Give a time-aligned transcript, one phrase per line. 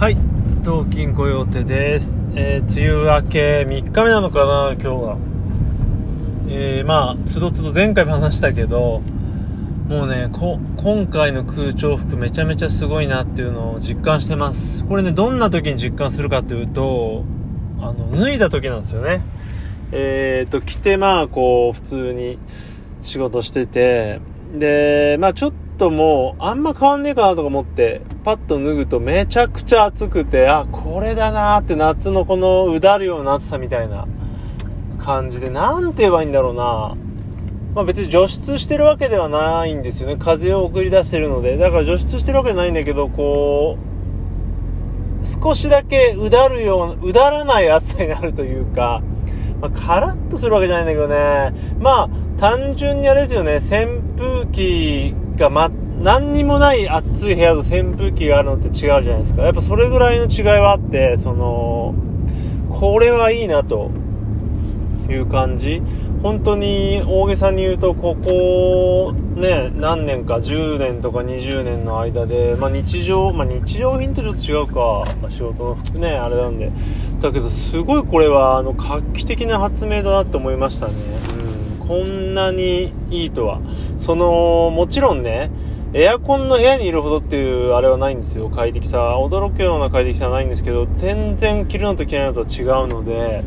[0.00, 0.16] はい、
[0.64, 2.24] 東京コヨーテです。
[2.34, 5.18] えー、梅雨明け3日目なのかな、今日は。
[6.48, 9.02] えー、まあ、つどつど前回も話したけど、
[9.90, 14.86] もうね、今回の空調服めちゃめちゃすごいなっていうのを実感してます。
[14.86, 17.26] これね、どんな時に実感するかっていうと、
[17.78, 19.20] あの、脱いだ時なんですよね。
[19.92, 22.38] えーと、着てまあ、こう、普通に
[23.02, 24.22] 仕事してて、
[24.54, 34.06] で、まあちょっとも、あんま変わんねえかなとか思って、パッと脱ぐとめちゃくちゃ暑くて、あ、これだなーって夏のこのうだるような暑さみたいな
[34.98, 36.96] 感じで、なんて言えばいいんだろうな
[37.74, 40.16] まあ別に除湿してるわけではないんですよね。
[40.18, 41.56] 風を送り出してるので。
[41.56, 43.78] だから除湿してるわけじゃないんだけど、こ
[45.22, 49.02] う、少しだけうだるような、うだらない暑さになるというか、
[49.62, 51.54] まあ、カラッとするわけじゃないんだけどね。
[51.78, 55.70] まあ、単純にあれですよね、扇風機がま、
[56.02, 59.42] 何にもない暑い部屋と扇風機があるのって違うじゃないですか。
[59.42, 61.94] やっぱそれぐらいの違いはあって、その、
[62.70, 63.90] これはいいなと
[65.08, 65.82] いう感じ。
[66.22, 76.70] 本当に大げさに言うと、ここ、ね、何年か、10年とか20年の間で、まあ日常、まあ日常品とちょっと違うか、まあ仕事の服ね、あれなんで。
[77.22, 80.92] だけど、すごいこれは、あの、画期的な発明だなって思いましたね。
[81.80, 83.60] うん、こんなにいいとは。
[84.00, 85.50] その、もちろんね、
[85.92, 89.18] エアコンの部屋にいるほどっていうあれはないんですよ、快適さ。
[89.18, 93.44] 驚くような快適さはないんですけど、全然着るのと着ないのとは違うので、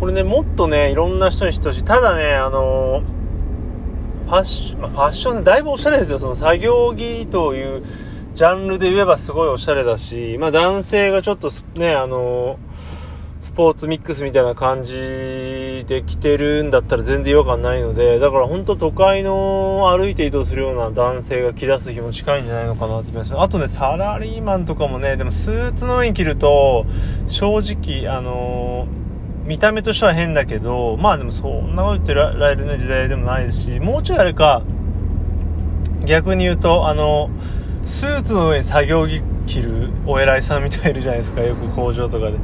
[0.00, 1.84] これね、もっとね、いろんな人に知ってほしい。
[1.84, 3.02] ただね、あの
[4.26, 6.18] ファッション、まあ、ファッションでだいぶおしゃれですよ。
[6.18, 7.82] その作業着という
[8.34, 12.58] ジャンルで言えばすごいおしゃれだし、まあ男性がちょっとね、あの
[13.42, 14.94] スポーツミックスみたいな感じ
[15.84, 23.34] で着てるんだったら全然違和感ないので、だから本当都会の歩いて移動するような男性が着出す日も近いんじゃないのかなって気がす。
[23.36, 26.86] あとね、サラリーマンとかもね、でもスーツの上に着ると、
[27.28, 28.86] 正直、あの
[29.44, 34.62] 見た目としては変だけど、まあでもそんなこと言ってられるね時代でもないですし、もうちょいあれか、
[36.06, 37.30] 逆に言うと、あの、
[37.84, 42.38] スーツの上に作業着着るお偉いさんみたいいるじゃないですか、よく工場とかで。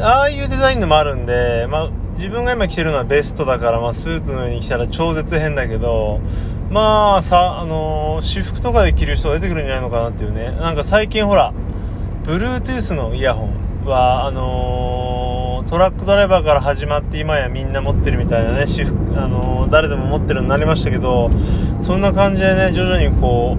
[0.00, 6.20] ああいうデザインのもあるんで、まあ自分が今着てるのはベストだから、まあスーツの上に着たら超絶変だけど、
[6.70, 10.52] まあさ、あの私服とかで着る人が出てくるんじゃないのかなっていうね。
[10.52, 11.52] なんか最近ほら、
[12.24, 21.30] Bluetooth のイヤホンは、あのートラックドライバーから始まって今やみんな持ってるみたいなね、私服、あのー誰でも持ってるようになりましたけど、
[21.80, 23.56] そんな感じでね、徐々にこ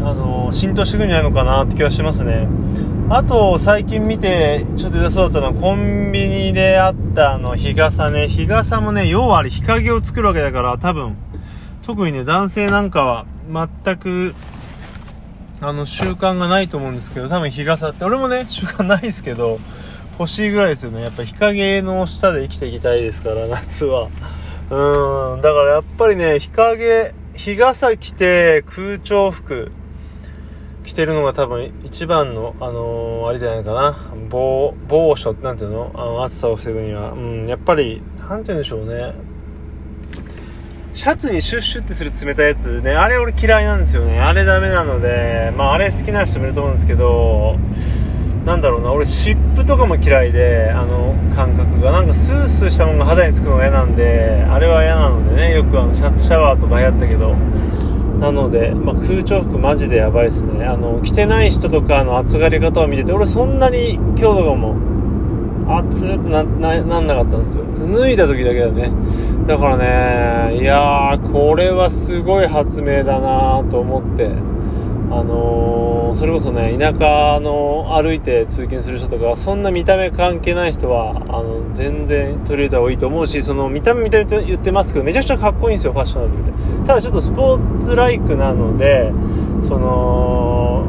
[0.00, 2.48] う、あの浸透してくるんじゃないのかなって気がしますね。
[3.08, 8.26] あと、最近見て、ちょっと出そうだったのは、コンビニであったあの、日傘ね。
[8.26, 11.16] 日傘もね、要はあれ日陰を作るわけだから、多分、
[11.84, 14.34] 特にね、男性なんかは、全く、
[15.60, 19.60] あの、習慣がないと思うんですけど、多分日傘って、俺もね、 習慣ないですけど、
[20.18, 21.02] 欲しいぐらいですよね。
[21.02, 24.08] やっぱ日陰の下で生きていきたいですから、 夏は。
[24.68, 29.70] うーん、だからやっぱりね、日陰、日傘着て空調服
[30.86, 33.96] 着てるのが多分一番の、あのーあれじゃないかな。
[34.30, 35.90] 防、防暑なんていうの？
[35.94, 37.10] あの、暑さを防ぐには。
[37.10, 39.14] うん、やっぱり、なんて言うんでしょうね。
[40.92, 44.20] シャツにシュッシュってする冷たいやつね、あれ俺嫌いなんですよね。
[44.20, 47.58] あれダメなので、まああれ好きな人もいると思うんですけど、
[48.44, 51.90] なんだろうな、俺湿布とかも嫌いで、あの感覚が。
[51.90, 57.34] なんかスースーしたものが肌につくのが嫌なんで、あれは嫌なのでね、よくあのシャツシャワーとか流行ったけど、
[58.20, 60.64] なので、まあ、空調服マジでやばいですね。
[60.64, 64.74] あの、着てない人とかの暑がり方を見てて、俺そんなに今日とかも、
[65.68, 67.64] 暑ってな、な、なんなかったんですよ。
[67.92, 68.90] 脱いだ時だけだね。
[69.46, 74.30] だからね、いやー、これはすごい発明だなと思って、
[75.10, 86.52] あのーそれこそね、田舎の歩いて通勤する人とか、そんな見た目関係ない人は、あの、全然取り入れた方がいいと思うし、その見た目見た目って言ってますけど、めちゃくちゃかっこいいんですよ、ファッショナブルで。
[86.86, 89.12] ただちょっとスポーツライクなので、
[89.60, 90.86] その、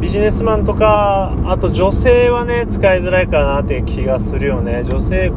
[0.00, 4.84] ビジネスマンとか、あと女性はね、使いづらいかなって気がするよね。
[4.84, 5.28] 女性、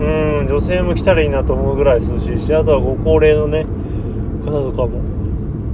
[0.00, 3.64] うん、女性も来たらいいなと思うぐらい涼しいし、あとはご高齢のね、
[4.44, 5.00] 方とかも。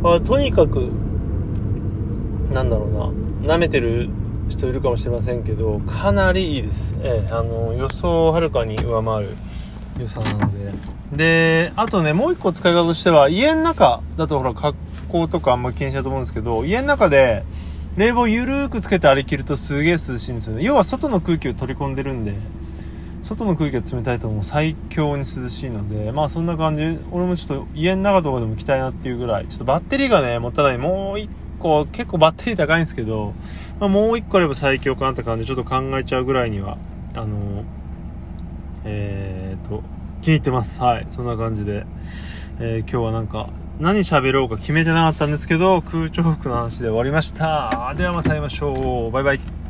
[0.02, 1.03] まあ、とにかく、
[2.52, 4.08] なんだろうな、舐めてる
[4.48, 6.94] 人いるかもしれませんけど、かなりいいです。
[7.00, 9.36] ええ、あの、予想をはるかに上回る
[9.98, 10.72] 予算なので。
[11.12, 14.76] で、あとね、もう一個使い方としては、家の中だとほら、格
[15.08, 17.44] 好とかあんま気にしないと思うんですけど、家の中で、
[17.96, 20.64] 冷房ゆるーくつけて歩きるとすげえ涼しいんですよね。
[20.64, 22.34] 要は外の空気を取り込んでるんで、
[23.22, 26.82] 外の空気が冷たいともう最強に涼しいので、まあそんな感じ。
[27.12, 30.78] 俺もちょっと家の中とかでも着たいなっていうぐらい、ちょっとバッテリーがね、持たない。
[30.78, 33.34] もう一構、結構バッテリー高いんですけど、
[33.80, 36.78] まあ、もう1個あれば最強かなって感じでちょっと考えちゃうぐらいには、
[37.14, 37.64] あの、
[38.84, 39.82] えーと、
[40.22, 40.80] 気に入ってます。
[40.82, 41.06] はい。
[41.10, 41.86] そんな感じで、
[42.60, 43.48] えー、今日はなんか、
[43.80, 47.94] 何喋ろうか決めてなかったんですけど、空調服の話で終わりました。
[47.96, 49.10] ではまた会いましょう。
[49.10, 49.63] バイバイ。